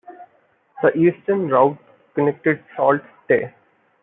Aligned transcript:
The 0.81 0.97
Eastern 0.97 1.47
route 1.47 1.77
connected 2.15 2.63
Sault 2.75 3.01
Ste. 3.25 3.53